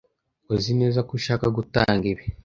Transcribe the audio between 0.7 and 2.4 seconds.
neza ko ushaka gutanga ibi?